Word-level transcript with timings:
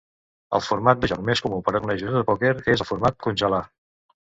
El 0.59 0.63
format 0.67 1.03
de 1.03 1.11
joc 1.11 1.21
més 1.29 1.45
comú 1.47 1.61
per 1.69 1.75
a 1.75 1.77
tornejos 1.85 2.19
de 2.19 2.27
pòquer 2.33 2.55
és 2.77 2.87
el 2.87 2.95
format 2.95 3.23
"congelar". 3.29 3.67